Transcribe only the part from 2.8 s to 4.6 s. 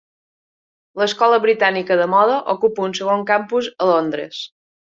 un segon campus a Londres.